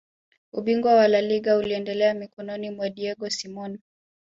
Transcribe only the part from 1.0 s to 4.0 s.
laliga ulienda mikononi mwa diego simeone